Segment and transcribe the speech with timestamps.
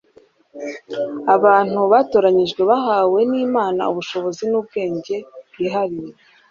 [1.35, 5.15] abantu batoranyijwe bahawe n'imana ubushobozi n'ubwenge
[5.49, 6.13] bwihariye